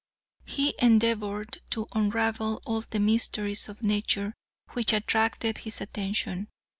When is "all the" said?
2.65-2.99